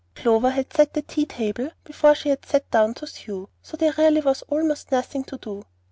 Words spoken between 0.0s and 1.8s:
Clover had set the tea table